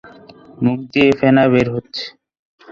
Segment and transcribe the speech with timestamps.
[0.63, 2.03] মুখ দিয়ে ফেনা বের হচ্ছে।